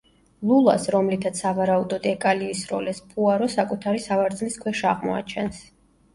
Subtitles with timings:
[0.51, 5.63] ლულას, რომლითაც სავარაუდოდ ეკალი ისროლეს, პუარო საკუთარი სავარძლის ქვეშ აღმოაჩენს.